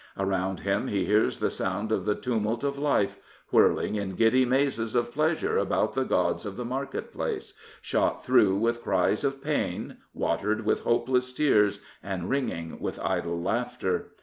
Around 0.17 0.61
him 0.61 0.87
he 0.87 1.05
hears 1.05 1.37
the 1.37 1.51
sound 1.51 1.91
of 1.91 2.05
the 2.05 2.15
tumult 2.15 2.63
of 2.63 2.79
life, 2.79 3.19
whirling 3.51 3.93
in 3.93 4.15
giddy 4.15 4.45
mazes 4.45 4.95
of 4.95 5.11
pleasure 5.13 5.59
about 5.59 5.93
the 5.93 6.03
gods 6.05 6.43
of 6.43 6.57
the 6.57 6.65
market 6.65 7.13
place, 7.13 7.53
shot 7.83 8.25
through 8.25 8.55
with 8.57 8.81
cries 8.81 9.23
of 9.23 9.43
pain, 9.43 9.97
watered 10.15 10.65
with 10.65 10.79
hopeless 10.85 11.31
tears, 11.31 11.81
and 12.01 12.31
ringing 12.31 12.79
with 12.79 12.99
idle 12.99 13.39
laughter. 13.39 14.13